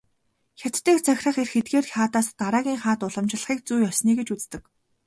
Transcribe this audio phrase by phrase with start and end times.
[0.59, 4.63] Хятадыг захирах эрх эдгээр хаадаас дараагийн хаанд уламжлахыг "зүй ёсны" гэж үздэг.